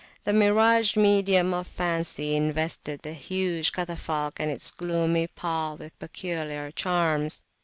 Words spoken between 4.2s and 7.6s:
and its gloomy pall with peculiar charms.